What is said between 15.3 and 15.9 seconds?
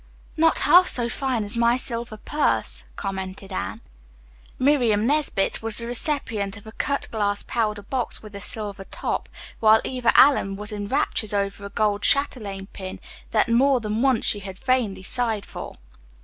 for.